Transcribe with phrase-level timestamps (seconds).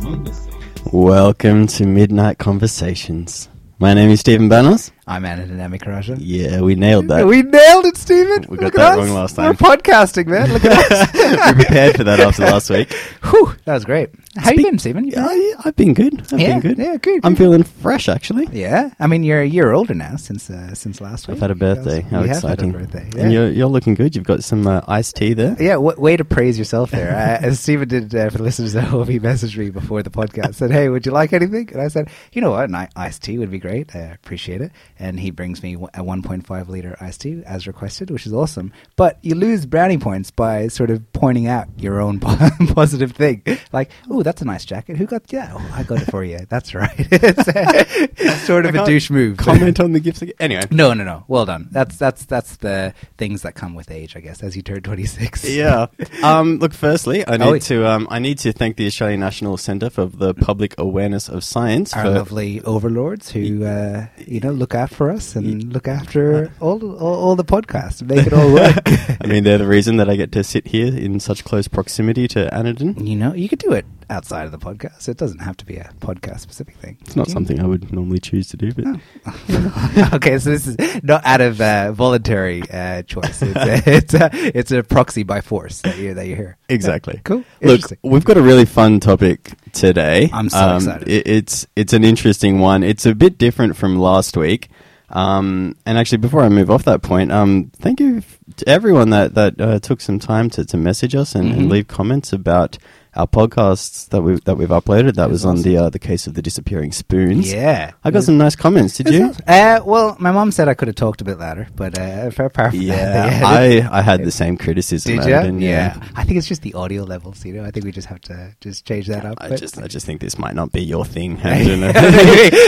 [0.04, 0.92] Conversation.
[0.92, 3.50] Welcome to Midnight Conversations.
[3.80, 4.92] My name is Stephen Banos.
[5.08, 6.16] I'm Anand Karaja.
[6.20, 7.26] Yeah, we nailed that.
[7.26, 8.46] We nailed it, Stephen.
[8.48, 9.08] We got Look that at us.
[9.08, 9.48] wrong last time.
[9.50, 10.54] We're podcasting, man.
[10.54, 11.14] Look at us.
[11.58, 12.94] we prepared for that after last week.
[13.24, 14.10] Whew, that was great.
[14.38, 15.06] How you been, Stephen?
[15.06, 15.56] You been Yeah, all right?
[15.58, 16.22] I, I've been good.
[16.32, 16.78] I've yeah, been good.
[16.78, 17.26] Yeah, good.
[17.26, 17.38] I'm good.
[17.40, 18.48] feeling fresh, actually.
[18.52, 21.36] Yeah, I mean you're a year older now since uh, since last week.
[21.38, 21.98] I've had a birthday.
[22.04, 22.72] You How have exciting!
[22.72, 23.10] Had a birthday.
[23.16, 23.24] Yeah.
[23.24, 24.16] And you're you're looking good.
[24.16, 25.58] You've got some uh, iced tea there.
[25.60, 27.10] yeah, w- way to praise yourself there.
[27.42, 30.12] uh, as Stephen did uh, for the listeners at home, he messaged me before the
[30.12, 30.56] podcast.
[30.56, 32.70] Said, "Hey, would you like anything?" And I said, "You know what?
[32.70, 33.94] An i- iced tea would be great.
[33.96, 34.72] I appreciate it."
[35.02, 38.72] And he brings me a 1.5 liter iced tea as requested, which is awesome.
[38.96, 42.20] But you lose brownie points by sort of pointing out your own
[42.76, 43.42] positive thing,
[43.72, 44.98] like, "Oh, that's a nice jacket.
[44.98, 45.24] Who got?
[45.34, 46.40] Yeah, oh, I got it for you.
[46.50, 49.38] That's right." it's, sort of I a douche move.
[49.38, 50.36] Comment on the gifts again.
[50.40, 50.64] Anyway.
[50.70, 51.24] No, no, no.
[51.28, 51.68] Well done.
[51.72, 54.44] That's that's that's the things that come with age, I guess.
[54.44, 55.44] As you turn twenty six.
[55.50, 55.88] Yeah.
[56.24, 59.58] Um, look, firstly, I need Oh, to um, I need to thank the Australian National
[59.58, 64.52] Centre for the Public Awareness of Science Our for lovely overlords who uh, you know
[64.52, 68.78] look after us and look after all, all all the podcasts, make it all work.
[69.22, 72.28] I mean, they're the reason that I get to sit here in such close proximity
[72.30, 73.08] to Anadin.
[73.08, 75.08] you know, you could do it outside of the podcast.
[75.08, 76.98] It doesn't have to be a podcast specific thing.
[77.02, 78.86] It's not something I would normally choose to do, but
[80.14, 83.42] okay, so this is not out of uh, voluntary uh, choice.
[83.42, 86.58] It's a, it's, a, it's a proxy by force that you that you hear.
[86.70, 87.22] exactly.
[87.24, 87.44] Cool.
[87.62, 90.30] Look, we've got a really fun topic today.
[90.34, 91.08] I'm so excited.
[91.08, 92.84] it- it's it's an interesting one.
[92.84, 94.70] It's a bit different from last week.
[95.12, 99.10] Um, and actually, before I move off that point, um, thank you f- to everyone
[99.12, 101.72] that that uh, took some time to, to message us and, and Mhm.
[101.72, 102.78] leave comments about
[103.14, 105.16] our podcasts that we have that we've uploaded.
[105.16, 107.52] That was on the uh, the case of the disappearing spoons.
[107.52, 108.98] Yeah, I got some nice comments.
[108.98, 109.34] Did you?
[109.48, 112.46] Uh, well, my mom said I could have talked a bit louder, but uh, for
[112.46, 115.18] apart from that, Yeah, I I had the same criticism.
[115.18, 115.34] Did you?
[115.34, 115.96] Adam, Yeah.
[116.16, 117.44] I think it's just the audio levels.
[117.44, 119.38] You know, I think we just have to just change that up.
[119.42, 121.38] I but- just I just think this might not be your thing.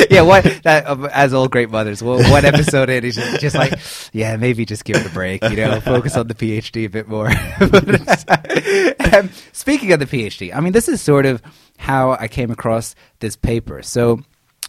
[0.09, 3.55] Yeah, what that, um, as all great mothers, well, one episode in is just, just
[3.55, 3.73] like,
[4.11, 5.41] yeah, maybe just give it a break.
[5.43, 7.31] You know, focus on the PhD a bit more.
[7.59, 11.41] But, um, speaking of the PhD, I mean, this is sort of
[11.77, 13.81] how I came across this paper.
[13.81, 14.21] So.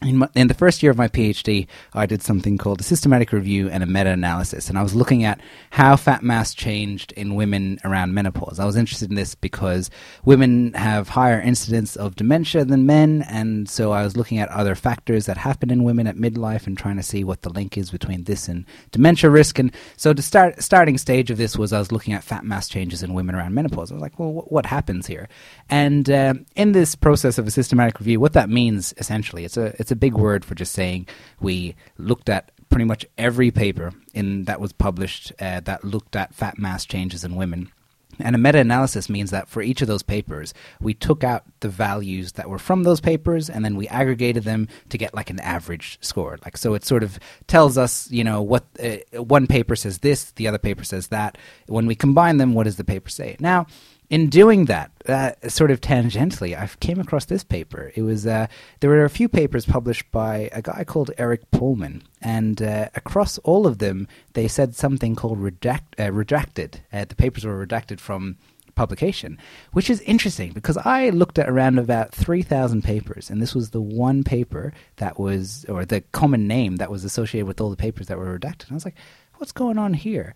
[0.05, 3.33] In, my, in the first year of my PhD, I did something called a systematic
[3.33, 4.69] review and a meta analysis.
[4.69, 8.61] And I was looking at how fat mass changed in women around menopause.
[8.61, 9.89] I was interested in this because
[10.25, 13.25] women have higher incidence of dementia than men.
[13.31, 16.77] And so I was looking at other factors that happen in women at midlife and
[16.77, 19.59] trying to see what the link is between this and dementia risk.
[19.59, 22.69] And so the start, starting stage of this was I was looking at fat mass
[22.69, 23.91] changes in women around menopause.
[23.91, 25.29] I was like, well, wh- what happens here?
[25.71, 29.75] And um in this process of a systematic review, what that means essentially, it's a
[29.81, 31.09] it's a big word for just saying
[31.41, 36.35] we looked at pretty much every paper in that was published uh, that looked at
[36.35, 37.71] fat mass changes in women.
[38.19, 41.69] And a meta analysis means that for each of those papers, we took out the
[41.69, 45.41] values that were from those papers and then we aggregated them to get like an
[45.41, 46.39] average score.
[46.45, 50.31] Like, so it sort of tells us, you know, what uh, one paper says this,
[50.33, 51.39] the other paper says that.
[51.67, 53.37] When we combine them, what does the paper say?
[53.41, 53.67] Now,
[54.11, 57.93] in doing that, uh, sort of tangentially, I came across this paper.
[57.95, 58.47] It was uh,
[58.81, 63.39] there were a few papers published by a guy called Eric Poehlman, and uh, across
[63.39, 66.81] all of them, they said something called redact, uh, redacted.
[66.93, 68.37] Uh, the papers were redacted from
[68.75, 69.39] publication,
[69.73, 73.81] which is interesting because I looked at around about 3,000 papers, and this was the
[73.81, 78.09] one paper that was, or the common name that was associated with all the papers
[78.09, 78.65] that were redacted.
[78.65, 78.97] And I was like,
[79.37, 80.35] what's going on here?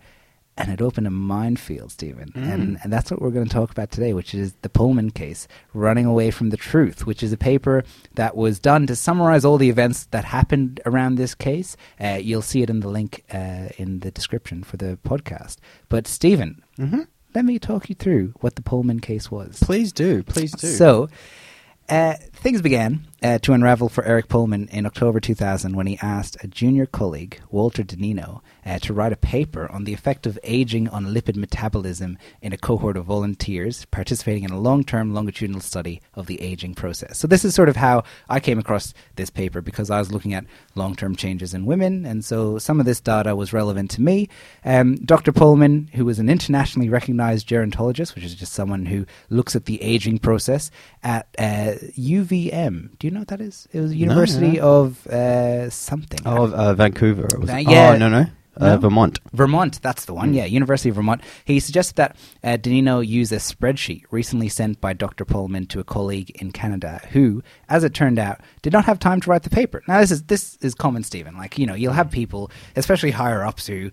[0.57, 2.33] And it opened a minefield, Stephen.
[2.35, 5.47] And, and that's what we're going to talk about today, which is the Poehlman case,
[5.73, 9.57] Running Away from the Truth, which is a paper that was done to summarize all
[9.57, 11.77] the events that happened around this case.
[11.97, 15.57] Uh, you'll see it in the link uh, in the description for the podcast.
[15.87, 17.07] But, Stephen, Mhm.
[17.33, 19.59] let me talk you through what the Poehlman case was.
[19.63, 20.67] Please do, please do.
[20.67, 21.07] So,
[21.87, 26.37] uh, things began uh, to unravel for Eric Poehlman in October 2000 when he asked
[26.43, 30.87] a junior colleague, Walter DeNino, uh, to write a paper on the effect of aging
[30.89, 36.01] on lipid metabolism in a cohort of volunteers participating in a long term longitudinal study
[36.13, 37.17] of the aging process.
[37.17, 40.33] So, this is sort of how I came across this paper because I was looking
[40.33, 40.45] at
[40.75, 44.29] long term changes in women, and so some of this data was relevant to me.
[44.63, 45.31] Um, Dr.
[45.31, 49.81] Poehlman, who was an internationally recognized gerontologist, which is just someone who looks at the
[49.81, 50.71] aging process
[51.03, 52.97] at uh, UVM.
[52.97, 53.67] Do you know what that is?
[53.71, 54.81] It was University no.
[54.81, 56.19] of uh, something.
[56.25, 57.27] Oh, uh, Vancouver.
[57.39, 57.91] Was Uh, yeah.
[57.93, 58.25] Oh, no, no.
[58.59, 58.77] Uh, No?
[58.77, 59.19] Vermont.
[59.31, 60.33] Vermont, that's the one.
[60.33, 61.21] Yeah, University of Vermont.
[61.45, 65.23] He suggested that uh, DeNino use a spreadsheet recently sent by Dr.
[65.23, 69.21] Poehlman to a colleague in Canada, who, as it turned out, did not have time
[69.21, 69.81] to write the paper.
[69.87, 71.37] Now, this is this is common, Stephen.
[71.37, 73.91] Like you know, you'll have people, especially higher ups, who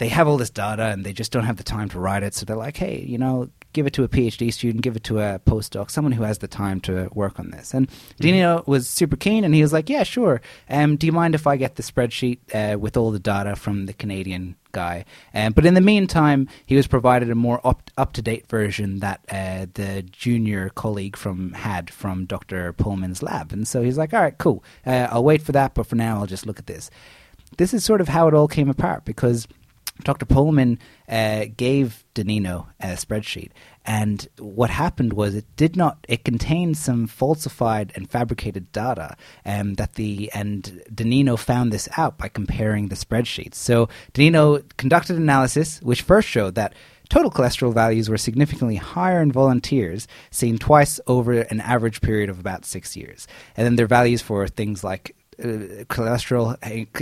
[0.00, 2.34] they have all this data and they just don't have the time to write it.
[2.34, 5.20] So they're like, hey, you know, give it to a PhD student, give it to
[5.20, 7.72] a postdoc, someone who has the time to work on this.
[7.74, 7.88] And
[8.18, 10.40] Dino was super keen, and he was like, yeah, sure.
[10.68, 13.86] Um, do you mind if I get the spreadsheet uh, with all the data from
[13.86, 15.04] the Canadian guy?
[15.34, 19.00] Um, but in the meantime, he was provided a more up up to date version
[19.00, 22.72] that uh, the junior colleague from had from Dr.
[22.72, 23.52] Poehlman's lab.
[23.52, 24.64] And so he's like, all right, cool.
[24.86, 26.90] Uh, I'll wait for that, but for now, I'll just look at this.
[27.56, 29.48] This is sort of how it all came apart because
[30.04, 30.26] Dr.
[30.26, 33.50] Poehlman uh, gave DeNino a spreadsheet,
[33.84, 36.04] and what happened was it did not.
[36.08, 42.18] It contained some falsified and fabricated data, um, that the and DeNino found this out
[42.18, 43.54] by comparing the spreadsheets.
[43.54, 46.74] So DeNino conducted analysis, which first showed that.
[47.08, 52.38] Total cholesterol values were significantly higher in volunteers, seen twice over an average period of
[52.38, 53.26] about six years.
[53.56, 56.56] And then their values for things like uh, cholesterol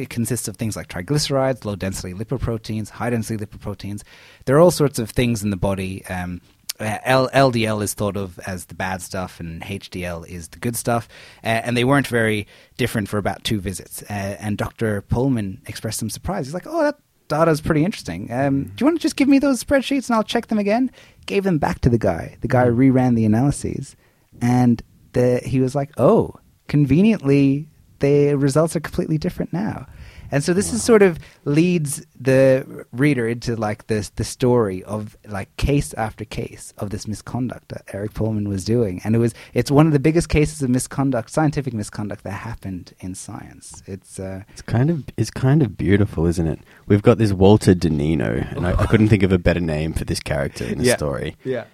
[0.09, 4.03] consists of things like triglycerides, low density lipoproteins, high density lipoproteins.
[4.45, 6.05] There are all sorts of things in the body.
[6.07, 6.41] Um,
[6.81, 10.77] uh, L- LDL is thought of as the bad stuff, and HDL is the good
[10.77, 11.09] stuff.
[11.43, 12.47] Uh, and they weren't very
[12.77, 14.03] different for about two visits.
[14.03, 15.03] Uh, and Dr.
[15.03, 16.47] Poehlman expressed some surprise.
[16.47, 18.33] He's like, "Oh, that data is pretty interesting.
[18.33, 20.91] Um, do you want to just give me those spreadsheets and I'll check them again?"
[21.27, 22.37] Gave them back to the guy.
[22.41, 23.97] The guy reran the analyses,
[24.41, 24.81] and
[25.13, 26.37] the, he was like, "Oh,
[26.69, 27.69] conveniently,
[28.01, 29.87] the results are completely different now."
[30.31, 35.17] And so this is sort of leads the reader into like this the story of
[35.27, 39.33] like case after case of this misconduct that Eric Poehlman was doing, and it was
[39.55, 43.83] it's one of the biggest cases of misconduct, scientific misconduct that happened in science.
[43.87, 46.61] It's uh, It's kind of it's kind of beautiful, isn't it?
[46.87, 50.05] We've got this Walter DeNino, and I, I couldn't think of a better name for
[50.05, 50.97] this character in the Yeah.
[50.97, 51.37] story.
[51.43, 51.65] yeah.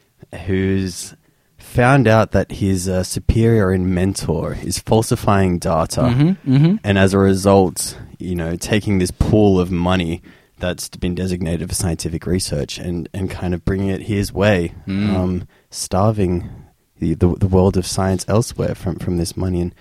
[0.46, 1.14] who's
[1.64, 6.78] found out that his uh, superior and mentor is falsifying data, Mhm, mhm.
[6.84, 10.22] and as a result, you know, taking this pool of money
[10.60, 15.14] that's been designated for scientific research and, and kind of bringing it his way, Mm.
[15.16, 16.48] um, starving
[17.00, 19.60] the, the the world of science elsewhere from from this money.
[19.60, 19.74] And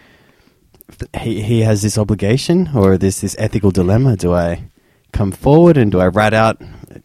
[1.21, 4.63] he he has this obligation or this this ethical dilemma: do I
[5.11, 6.59] come forward and do I rat out,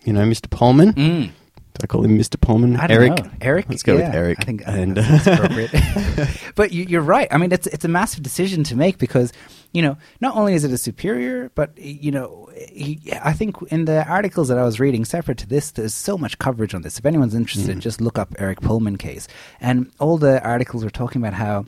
[0.05, 0.49] you know, Mr.
[0.49, 0.93] Poehlman?
[0.95, 1.31] Mm.
[1.79, 2.37] Do I call him Mr.
[2.37, 2.79] Poehlman?
[2.79, 3.25] I don't Eric.
[3.25, 3.31] know.
[3.41, 3.67] Eric.
[3.69, 4.39] Let's go Yeah, with Eric.
[4.41, 6.41] I think uh, and that's, that's appropriate.
[6.57, 7.29] but you, you're right.
[7.31, 9.33] I mean, it's it's a massive decision to make because
[9.73, 13.85] you know not only is it a superior, but you know, he, I think in
[13.85, 16.99] the articles that I was reading, separate to this, there's so much coverage on this.
[16.99, 17.81] If anyone's interested, Mm.
[17.81, 19.29] just look up Eric Poehlman case,
[19.61, 21.65] and all the articles were talking about how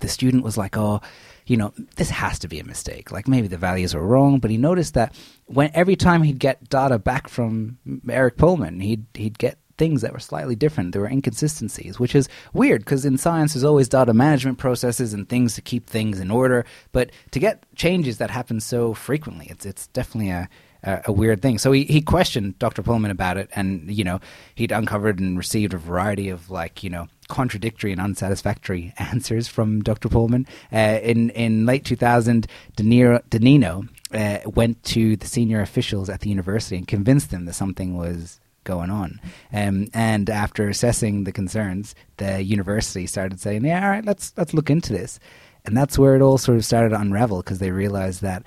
[0.00, 1.00] the student was like, oh.
[1.46, 3.12] You know, this has to be a mistake.
[3.12, 5.14] Like maybe the values were wrong, but he noticed that
[5.46, 7.78] when every time he'd get data back from
[8.08, 10.92] Eric Poehlman, he'd he'd get things that were slightly different.
[10.92, 15.28] There were inconsistencies, which is weird because in science there's always data management processes and
[15.28, 16.64] things to keep things in order.
[16.92, 20.48] But to get changes that happen so frequently, it's it's definitely a
[20.82, 21.58] a, a weird thing.
[21.58, 22.82] So he, he questioned Dr.
[22.82, 24.20] Poehlman about it, and you know
[24.54, 29.82] he'd uncovered and received a variety of like you know contradictory and unsatisfactory answers from
[29.82, 30.08] Dr.
[30.08, 30.46] Poehlman.
[30.72, 32.46] Uh, in in late 2000,
[32.76, 37.44] De Niro, DeNino uh, went to the senior officials at the university and convinced them
[37.46, 39.20] that something was going on.
[39.52, 44.52] Um, and after assessing the concerns, the university started saying, "Yeah, all right, let's let's
[44.52, 45.18] look into this."
[45.64, 48.44] And that's where it all sort of started to unravel because they realized that,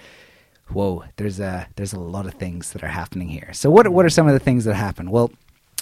[0.69, 3.51] whoa, there's a there's a lot of things that are happening here.
[3.53, 5.09] So what what are some of the things that happen?
[5.09, 5.31] Well,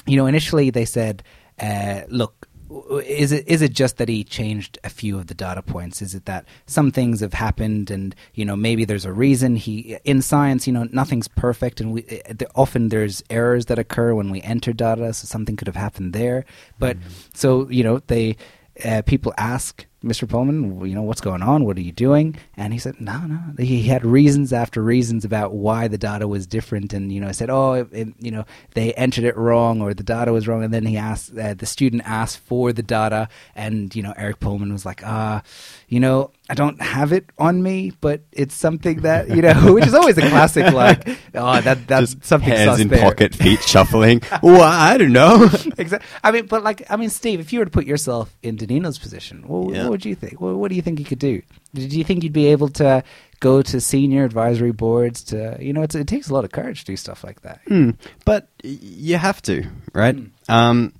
[0.06, 1.24] you know, initially they said,
[1.60, 2.47] uh, look.
[2.70, 6.02] Is it is it just that he changed a few of the data points?
[6.02, 9.56] Is it that some things have happened, and you know maybe there's a reason?
[9.56, 14.14] He in science, you know, nothing's perfect, and we uh, often there's errors that occur
[14.14, 16.46] when we enter data, so something could have happened there.
[16.78, 16.98] But
[17.34, 18.36] so you know they
[18.84, 20.28] uh, people ask Mr.
[20.28, 21.66] Poehlman, you know, what's going on?
[21.66, 22.36] What are you doing?
[22.56, 23.40] And he said, no, no.
[23.60, 26.94] He had reasons after reasons about why the data was different.
[26.94, 30.04] And, you know, said, oh, it, it- you know, they entered it wrong or the
[30.04, 30.64] data was wrong.
[30.64, 33.30] And then he asked, uh, the student asked for the data.
[33.56, 35.44] And, you know, Eric Poehlman was like, ah,
[35.88, 39.86] you know, I don't have it on me, but it's something that, you know, which
[39.86, 43.02] is always a classic, like, oh, that, that's Just something hands in there.
[43.02, 44.22] pocket, feet shuffling.
[44.42, 45.50] well, I don't know.
[45.78, 46.08] exactly.
[46.24, 48.98] I mean, but like, I mean, Steve, if you were to put yourself in DeNino's
[48.98, 49.84] position, well, Yeah.
[49.84, 50.39] what would you think?
[50.42, 51.42] What, what do you think you could do?
[51.74, 53.04] Do you think you'd be able to
[53.39, 55.24] go to senior advisory boards?
[55.25, 57.62] To you know, it's, it takes a lot of courage to do stuff like that.
[57.68, 57.92] Hmm.
[58.25, 60.16] But you have to, right?
[60.16, 60.25] Hmm.
[60.50, 60.94] Um,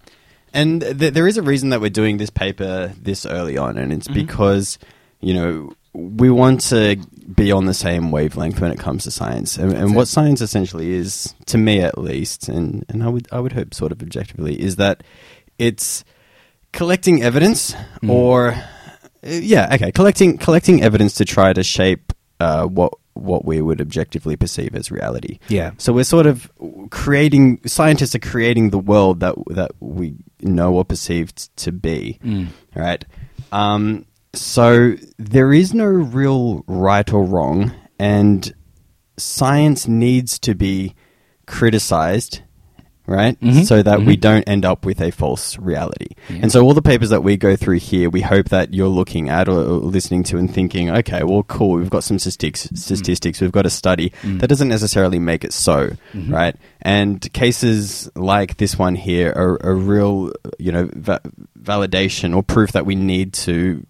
[0.54, 3.92] and th- there is a reason that we're doing this paper this early on, and
[3.92, 3.98] Mm-hmm.
[4.00, 4.80] it's because
[5.20, 6.96] you know we want to
[7.36, 10.06] be on the same wavelength when it comes to science, and, and what it.
[10.08, 13.92] science essentially is, to me at least, and and I would I would hope sort
[13.92, 15.04] of objectively, is that
[15.58, 16.04] it's
[16.72, 17.74] collecting evidence
[18.04, 18.10] Mm.
[18.12, 18.56] or
[19.28, 24.36] yeah okay collecting collecting evidence to try to shape uh, what what we would objectively
[24.36, 25.72] perceive as reality Yeah.
[25.80, 26.52] so we're sort of
[26.92, 32.48] creating scientists are creating the world that that we know or perceived to be Mm.
[32.76, 33.04] right
[33.52, 38.54] um, so there is no real right or wrong and
[39.18, 40.94] science needs to be
[41.48, 42.42] criticized
[43.08, 43.66] right Mhm.
[43.66, 44.22] so that we Mhm.
[44.22, 46.40] don't end up with a false reality Yeah.
[46.42, 49.30] and so all the papers that we go through here we hope that you're looking
[49.30, 53.40] at or, or listening to and thinking okay well cool we've got some statistics statistics
[53.40, 54.40] we've got a study Mm.
[54.42, 56.32] that doesn't necessarily make it so Mhm.
[56.34, 61.22] right and cases like this one here are a real you know va-
[61.62, 63.86] validation or proof that we need to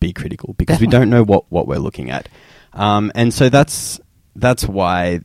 [0.00, 2.28] be critical because we don't know what what we're looking at
[2.74, 3.98] um, and so that's
[4.36, 5.20] that's why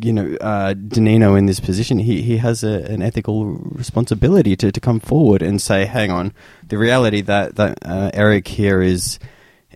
[0.00, 4.70] you know, uh, DeNino in this position, he, he has a, an ethical responsibility to,
[4.72, 6.32] to come forward and say, hang on,
[6.68, 9.18] the reality that, that uh, Eric here is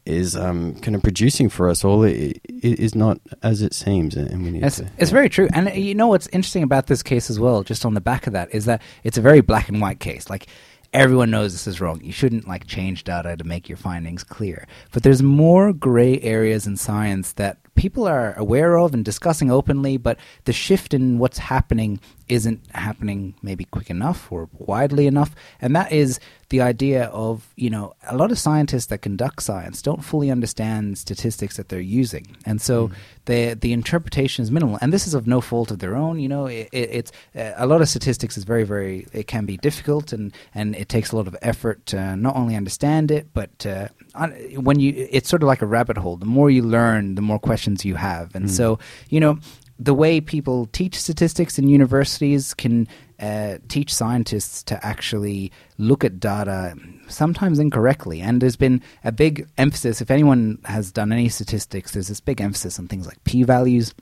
[0.06, 4.16] is um, kind of producing for us all i- i- is not as it seems,
[4.16, 4.88] and we need It's, to.
[4.96, 5.46] it's very true.
[5.52, 8.26] And uh, you know what's interesting about this case as well, just on the back
[8.26, 10.30] of that, is that it's a very black and white case.
[10.30, 10.46] Like,
[10.92, 12.00] everyone knows this is wrong.
[12.02, 14.66] You shouldn't, like, change data to make your findings clear.
[14.92, 19.96] But there's more gray areas in science that people are aware of and discussing openly,
[19.96, 25.34] but the shift in what's happening isn't happening maybe quick enough or widely enough.
[25.60, 26.20] And that is
[26.50, 30.98] the idea of, you know, a lot of scientists that conduct science don't fully understand
[30.98, 32.36] statistics that they're using.
[32.44, 32.90] And so
[33.26, 34.78] the the interpretation is minimal.
[34.80, 36.18] And this is of no fault of their own.
[36.18, 39.46] You know, it, it, it's uh, a lot of statistics is very, very, it can
[39.46, 43.28] be difficult and, and it takes a lot of effort to not only understand it,
[43.32, 43.88] but uh,
[44.56, 46.16] when you, it's sort of like a rabbit hole.
[46.16, 48.34] The more you learn, the more questions you have.
[48.34, 49.38] And so, you know,
[49.82, 52.86] the way people teach statistics in universities can
[53.18, 56.74] uh, teach scientists to actually look at data
[57.08, 58.20] sometimes incorrectly.
[58.20, 62.40] And there's been a big emphasis, if anyone has done any statistics, there's this big
[62.40, 63.94] emphasis on things like p values.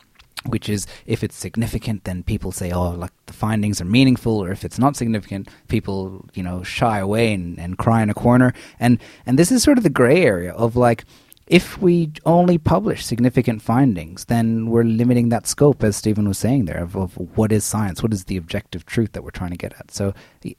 [0.47, 4.53] Which is, if it's significant, then people say, "Oh, like the findings are meaningful," or
[4.53, 8.55] if it's not significant, people, you know, shy away and, and cry in a corner.
[8.79, 11.05] And and this is sort of the gray area of like,
[11.49, 16.67] if we only publish significant findings, then we're limiting that scope, as Stephen was saying
[16.67, 19.57] there, of, of what is science, what is the objective truth that we're trying to
[19.57, 19.91] get at.
[19.91, 20.13] So,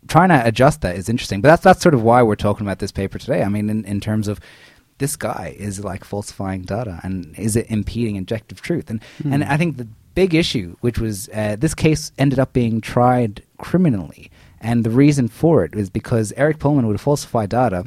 [0.07, 1.41] trying to adjust that is interesting.
[1.41, 3.43] But that's that's sort of why we're talking about this paper today.
[3.43, 4.39] I mean, in, in terms of
[4.97, 8.89] this guy is like falsifying data, and is it impeding objective truth?
[8.89, 12.81] And and I think the big issue, which was uh, this case ended up being
[12.81, 17.85] tried criminally, and the reason for it was because Eric Poehlman would falsify data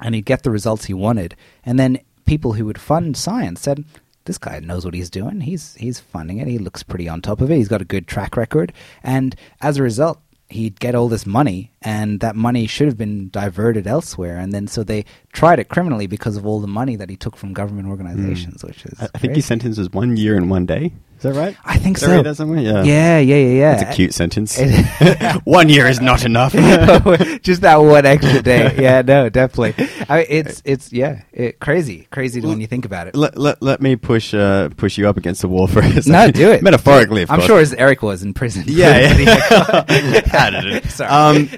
[0.00, 1.36] and he'd get the results he wanted.
[1.64, 1.98] And then
[2.30, 3.84] people who would fund science said,
[4.24, 5.40] "This guy knows what he's doing.
[5.40, 6.46] He's he's funding it.
[6.46, 7.56] He looks pretty on top of it.
[7.56, 8.72] He's got a good track record."
[9.02, 13.30] And as a result, he'd get all this money, and that money should have been
[13.30, 14.36] diverted elsewhere.
[14.36, 17.36] And then so they tried it criminally because of all the money that he took
[17.36, 17.90] from government hmm.
[17.96, 20.92] organizations, which is I, I think his sentence was one year and one day.
[21.20, 21.54] Is that right?
[21.66, 22.22] I think Did I read so.
[22.22, 22.60] that somewhere?
[22.60, 22.82] Yeah.
[22.82, 23.74] Yeah, yeah, yeah, yeah.
[23.76, 24.58] That's a cute sentence.
[25.44, 26.52] One year is not enough.
[27.42, 28.74] just that one extra day.
[28.80, 29.86] Yeah, no, definitely.
[30.08, 33.14] I, it's it's yeah, it, crazy, crazy when you think about it.
[33.14, 36.10] let, let, let me push uh, push you up against the wall for a second.
[36.10, 36.62] No, do it.
[36.62, 37.46] Metaphorically, of I'm course.
[37.46, 38.64] sure as Eric was in prison.
[38.66, 40.80] Yeah, yeah.
[40.88, 41.10] Sorry.
[41.10, 41.50] Um,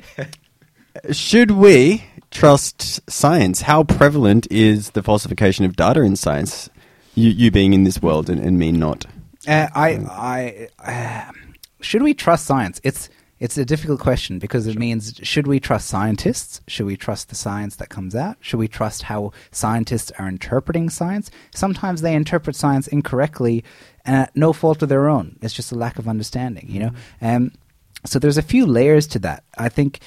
[1.13, 2.03] should we
[2.33, 3.63] trust science?
[3.63, 6.69] How prevalent is the falsification of data in science?
[7.15, 9.07] You, you being in this world and, and me not.
[9.47, 11.33] Uh, I, I, uh,
[11.81, 12.81] should we trust science?
[12.85, 13.09] It's
[13.41, 16.61] it's a difficult question because it means should we trust scientists?
[16.69, 18.37] Should we trust the science that comes out?
[18.41, 21.29] Should we trust how scientists are interpreting science?
[21.53, 23.65] Sometimes they interpret science incorrectly,
[24.07, 25.41] uh, no fault of their own.
[25.43, 26.91] It's just a lack of understanding, you know.
[27.21, 27.51] Um,
[28.05, 29.43] so there's a few layers to that.
[29.59, 29.99] I think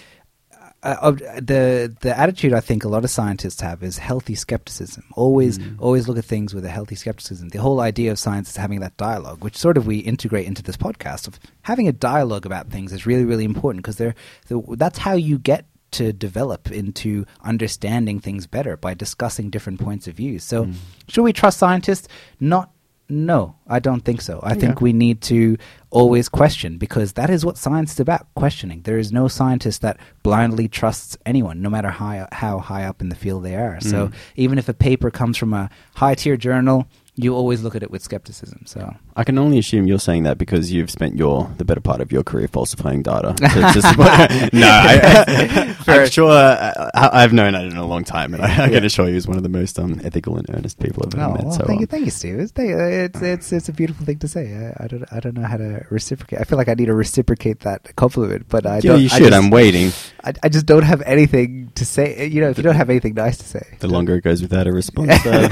[0.85, 5.03] uh, the the attitude I think a lot of scientists have is healthy skepticism.
[5.15, 7.49] Always always look at things with a healthy skepticism.
[7.49, 10.61] The whole idea of science is having that dialogue, which sort of we integrate into
[10.61, 14.15] this podcast of having a dialogue about things is really really important because they're
[14.47, 20.07] the, that's how you get to develop into understanding things better by discussing different points
[20.07, 20.39] of view.
[20.39, 20.67] So,
[21.07, 22.09] should we trust scientists?
[22.39, 22.69] Not
[23.07, 24.39] no, I don't think so.
[24.43, 25.57] I think we need to
[25.91, 28.81] always question because that is what science is about questioning.
[28.81, 33.09] There is no scientist that blindly trusts anyone, no matter how, how high up in
[33.09, 33.79] the field they are.
[33.79, 34.13] So Mm.
[34.35, 37.89] even if a paper comes from a high tier journal, you always look at it
[37.91, 38.63] with skepticism.
[38.65, 42.01] So I can only assume you're saying that because you've spent your the better part
[42.01, 43.33] of your career falsifying data.
[43.37, 48.43] to- to no, I, I'm sure uh, I, I've known Adam a long time, and
[48.43, 51.03] I, I can assure you he's one of the most um, ethical and earnest people
[51.05, 51.43] I've ever Oh, met.
[51.45, 52.39] well, so, thank you, um, thank you, Steve.
[52.39, 54.53] It's, it's it's it's a beautiful thing to say.
[54.77, 56.39] I, I don't I don't know how to reciprocate.
[56.39, 58.99] I feel like I need to reciprocate that compliment, but I yeah, don't.
[59.01, 59.29] you I should.
[59.29, 59.91] just- I'm waiting.
[60.23, 62.27] I, I just don't have anything to say.
[62.27, 64.65] You know, if you don't have anything nice to say, The longer it goes without
[64.67, 65.49] a response, uh, the,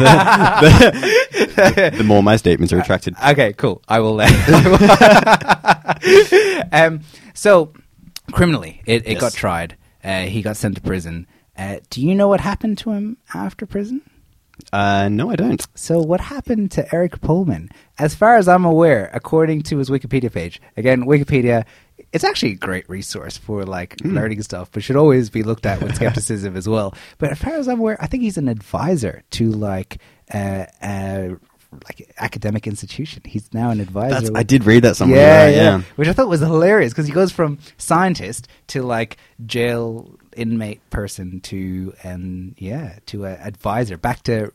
[1.46, 1.53] the,
[1.98, 3.16] the more my statements are retracted.
[3.30, 3.82] Okay, cool.
[3.88, 4.20] I will.
[4.22, 4.28] Uh,
[6.72, 7.02] um,
[7.34, 7.74] so,
[8.32, 9.22] criminally, it, it Yes.
[9.22, 9.78] got tried.
[10.04, 11.28] Uh, he got sent to prison.
[11.58, 14.02] Uh, do you know what happened to him after prison?
[14.72, 15.66] Uh, no, I don't.
[15.76, 17.72] So, what happened to Eric Poehlman?
[17.98, 21.66] As far as I'm aware, according to his Wikipedia page, again, Wikipedia,
[22.14, 25.82] it's actually a great resource for like learning stuff, but should always be looked at
[25.82, 26.94] with skepticism as well.
[27.18, 29.98] But as far as I'm aware, I think he's an advisor to like
[30.34, 31.30] uh, uh,
[31.86, 33.24] like academic institution.
[33.26, 34.22] He's now an advisor.
[34.22, 35.20] That's, I did read that somewhere.
[35.20, 39.18] yeah, right, yeah, Which I thought was hilarious because he goes from scientist to like
[39.46, 44.52] jail inmate person to and yeah to a advisor back to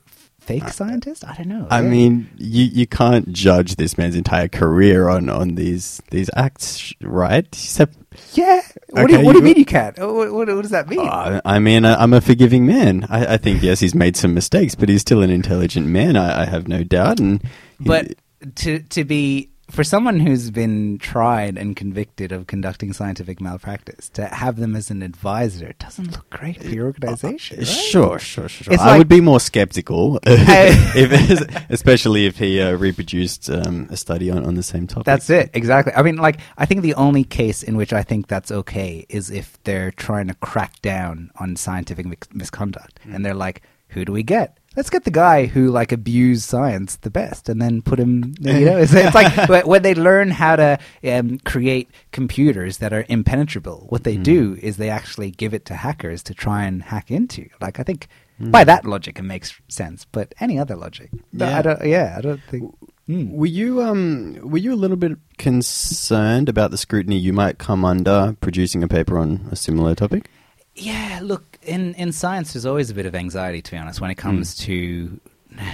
[0.48, 1.24] fake scientist.
[1.26, 1.66] I don't know.
[1.70, 1.88] I Yeah.
[1.94, 7.46] mean, you you can't judge this man's entire career on, on these these acts, right?
[7.52, 7.94] Except,
[8.32, 8.62] yeah.
[8.90, 9.96] What, do you, Okay, what do you you- mean you can't?
[9.98, 11.00] What, what, what does that mean?
[11.06, 13.06] uh, I mean, I, I'm a forgiving man.
[13.10, 16.16] I, I think yes, he's made some mistakes, but he's still an intelligent man.
[16.16, 17.20] I, I have no doubt.
[17.20, 17.48] And he-
[17.84, 18.14] but
[18.56, 24.26] to to be for someone who's been tried and convicted of conducting scientific malpractice to
[24.26, 27.58] have them as an advisor doesn't look great for your organization.
[27.58, 27.66] right?
[27.66, 28.72] Sure, sure, sure.
[28.72, 33.96] It's I like- would be more skeptical, if, especially if he uh, reproduced um, a
[33.96, 35.04] study on, on the same topic.
[35.04, 35.92] That's it, exactly.
[35.94, 39.30] I mean, like, I think the only case in which I think that's okay is
[39.30, 44.12] if they're trying to crack down on scientific mis- misconduct, and they're like, "Who do
[44.12, 44.57] we get?
[44.76, 48.64] Let's get the guy who like abused science the best, and then put him." You
[48.66, 53.86] know, it's, it's like when they learn how to um, create computers that are impenetrable.
[53.88, 57.48] What they do is they actually give it to hackers to try and hack into.
[57.60, 58.08] Like, I think.
[58.40, 60.06] By that logic, it makes sense.
[60.12, 61.58] But any other logic, no, Yeah.
[61.58, 61.84] I don't.
[61.84, 62.72] Yeah, I don't think.
[63.08, 63.32] Mm.
[63.32, 67.84] Were you um were you a little bit concerned about the scrutiny you might come
[67.84, 70.30] under producing a paper on a similar topic?
[70.76, 74.10] Yeah, look, in, in science, there's always a bit of anxiety, to be honest, when
[74.10, 75.20] it comes to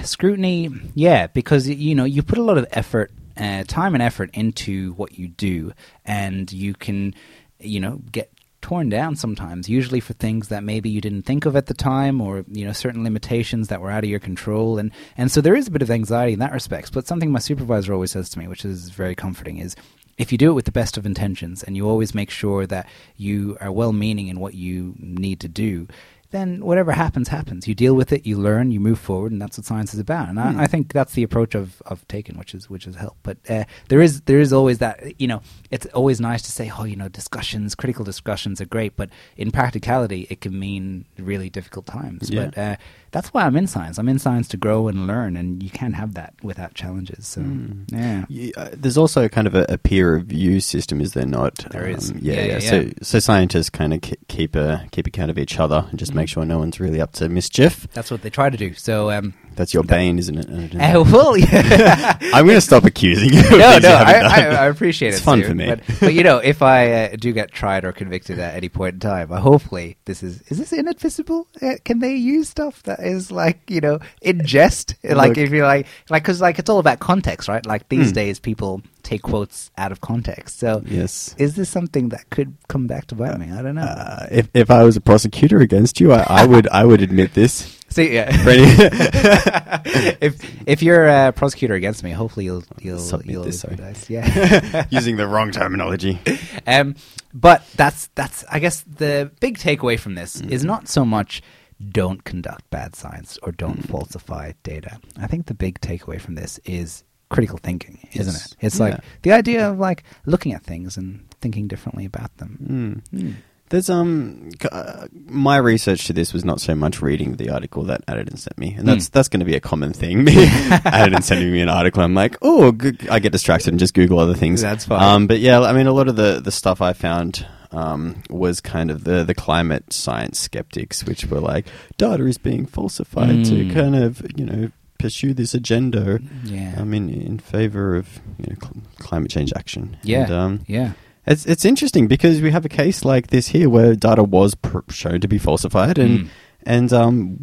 [0.03, 0.71] scrutiny.
[0.95, 4.93] Yeah, because, you know, you put a lot of effort, uh, time and effort into
[4.95, 5.73] what you do,
[6.05, 7.15] and you can,
[7.59, 8.31] you know, get
[8.61, 12.21] torn down sometimes, usually for things that maybe you didn't think of at the time
[12.21, 14.79] or, you know, certain limitations that were out of your control.
[14.79, 16.91] And, and so there is a bit of anxiety in that respect.
[16.93, 19.77] But something my supervisor always says to me, which is very comforting, is
[20.19, 22.89] if you do it with the best of intentions and you always make sure that
[23.17, 25.89] you are well meaning in what you need to do,
[26.35, 27.69] then whatever happens, happens.
[27.69, 30.29] You deal with it, you learn, you move forward, and that's what science is about.
[30.29, 33.23] And I, I think that's the approach of of taken, which is which has helped.
[33.23, 36.73] But uh, there is there is always that you know it's always nice to say,
[36.77, 41.49] oh, you know, discussions, critical discussions are great, but in practicality, it can mean really
[41.49, 42.31] difficult times.
[42.31, 42.47] Yeah.
[42.47, 42.77] But uh,
[43.15, 43.97] that's why I'm in science.
[43.97, 47.29] I'm in science to grow and learn, and you can't have that without challenges.
[47.29, 47.45] So
[47.93, 48.25] yeah.
[48.29, 51.55] You, uh, there's also kind of a, a peer review system, is there not?
[51.71, 52.11] There is.
[52.11, 55.31] Um, yeah, Yeah, yeah, yeah, So, so scientists kind of k- keep a keep account
[55.31, 57.87] of each other and just make sure no one's really up to mischief.
[57.93, 58.75] That's what they try to do.
[58.75, 60.75] So, um, That's your bane, isn't it?
[60.75, 62.19] uh, well, yeah.
[62.35, 63.43] I'm going to stop accusing you.
[63.51, 64.41] no, no, you I, I.
[64.55, 65.25] I appreciate It's it.
[65.25, 65.67] fun Stu, for me.
[65.67, 68.95] But, but you know, if I uh, do get tried or convicted at any point
[68.95, 71.47] in time, uh, hopefully this is is this inadmissible?
[71.63, 74.95] Uh, can they use stuff that is like you know ingest?
[75.05, 77.65] Like Look- if you're like like because like it's all about context, right?
[77.65, 78.15] Like these Hmm.
[78.15, 80.59] days, people take quotes out of context.
[80.59, 81.35] So Yes.
[81.39, 83.51] is this something that could come back to bite me?
[83.53, 83.83] I don't know.
[83.83, 87.35] Uh, if if I was a prosecutor against you, I, I would I would admit
[87.35, 87.81] this.
[87.95, 88.31] See, yeah.
[90.21, 93.75] If if you're a prosecutor against me, hopefully you'll you'll Submit you'll this, sorry.
[93.75, 94.09] advise.
[94.11, 94.87] Yeah.
[94.91, 96.19] Using the wrong terminology.
[96.67, 96.97] um,
[97.33, 100.51] but that's that's I guess the big takeaway from this Mm.
[100.51, 101.43] is not so much
[101.91, 103.91] don't conduct bad science or don't Mm.
[103.91, 104.99] falsify data.
[105.19, 108.57] I think the big takeaway from this is critical thinking, isn't it?
[108.61, 108.85] It's Yeah.
[108.87, 113.03] like the idea of like looking at things and thinking differently about them.
[113.13, 113.35] Mm.
[113.75, 113.77] Mm.
[113.77, 118.07] There's um uh, my research to this was not so much reading the article that
[118.07, 119.13] Adidon sent me, and that's Mm.
[119.13, 120.27] that's going to be a common thing.
[120.27, 122.73] Adidon sending me an article, I'm like, oh.
[123.11, 124.61] I get distracted and just Google other things.
[124.63, 125.03] That's fine.
[125.03, 127.47] Um, but yeah, I mean, a lot of the the stuff I found.
[127.73, 131.67] Um, was kind of the the climate science skeptics, which were like
[131.99, 133.75] data is being falsified to Mm.
[133.75, 136.21] kind of you know pursue this agenda.
[136.45, 136.77] Yeah.
[136.79, 139.97] I mean, in favor of you know cl- climate change action.
[140.05, 140.23] yeah.
[140.23, 140.93] And, um, yeah.
[141.27, 144.81] It's it's interesting because we have a case like this here where data was pr-
[144.91, 146.29] shown to be falsified, and Mm.
[146.67, 147.39] and um,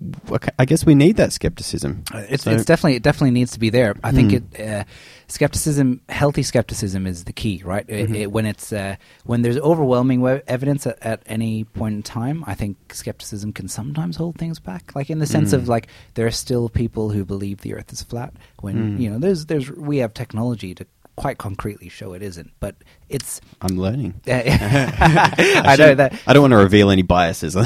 [0.57, 2.03] I guess we need that skepticism.
[2.13, 3.95] Uh, It's, So- it's definitely it definitely needs to be there.
[4.03, 4.37] I think Hmm.
[4.37, 4.83] it uh,
[5.27, 7.85] skepticism, healthy skepticism, is the key, right?
[7.87, 8.15] It- Mhm.
[8.15, 12.53] it- when it's uh, when there's overwhelming evidence at, at any point in time, I
[12.55, 14.91] think skepticism can sometimes hold things back.
[14.95, 15.57] Like in the sense Mm.
[15.57, 18.33] of like there are still people who believe the Earth is flat.
[18.61, 18.99] When Mm.
[19.01, 22.75] you know there's there's we have technology to quite concretely show it isn't, but
[23.09, 23.41] it's.
[23.61, 24.19] I'm learning.
[24.27, 27.55] I know that I don't want to reveal any biases.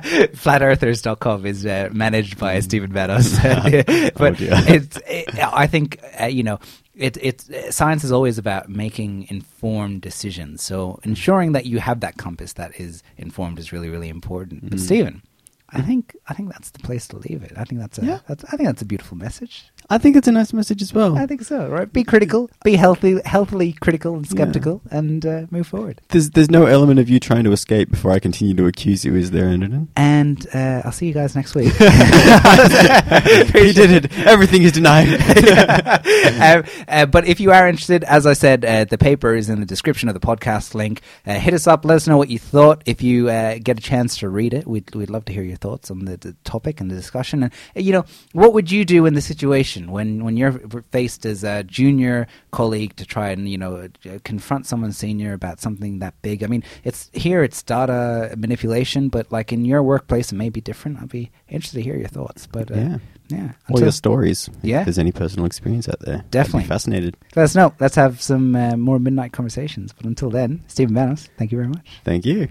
[0.00, 3.38] flatearthers.com is uh, managed by Stephen Meadows.
[3.38, 6.58] but Oh, it's, it, I think, uh, you know,
[6.94, 10.62] it, it's uh, science is always about making informed decisions.
[10.62, 14.70] So ensuring that you have that compass that is informed is really, really important.
[14.70, 14.80] But Mm.
[14.80, 15.22] Stephen,
[15.70, 17.52] I think I think that's the place to leave it.
[17.56, 18.18] I think that's a Yeah.
[18.28, 19.64] that's, I think that's a beautiful message.
[19.88, 21.16] I think it's a nice message as well.
[21.16, 21.68] I think so.
[21.68, 21.92] Right?
[21.92, 24.30] Be critical, be healthy, healthily critical and Yeah.
[24.30, 26.00] skeptical, and uh, move forward.
[26.08, 29.14] There's there's no element of you trying to escape before I continue to accuse you,
[29.14, 29.88] is there, Anderton?
[29.96, 31.72] And uh, I'll see you guys next week.
[31.76, 34.18] he did it.
[34.26, 35.08] Everything is denied.
[36.40, 39.60] um, uh, but if you are interested, as I said, uh, the paper is in
[39.60, 41.00] the description of the podcast link.
[41.26, 41.84] Uh, hit us up.
[41.84, 42.82] Let us know what you thought.
[42.86, 45.56] If you uh, get a chance to read it, we'd, we'd love to hear your
[45.56, 47.44] thoughts on the, the topic and the discussion.
[47.44, 50.58] And uh, you know, what would you do in the situation when when you're
[50.90, 53.88] faced as a junior colleague to try and you know
[54.24, 56.42] confront someone senior about something that big?
[56.42, 60.60] I mean, it's here it's data manipulation, but like in your workplace, it may be
[60.60, 61.00] different.
[61.02, 62.46] I'd be interested to hear your thoughts.
[62.46, 62.98] But uh, Yeah.
[63.28, 64.48] yeah, Until- your stories.
[64.62, 64.80] Yeah.
[64.80, 66.24] If there's any personal experience out there.
[66.30, 66.64] Definitely.
[66.68, 67.16] fascinated.
[67.34, 67.74] Let us know.
[67.80, 69.92] Let's have some uh, more midnight conversations.
[69.92, 71.86] But until then, Stephen Banos, thank you very much.
[72.04, 72.48] Thank you.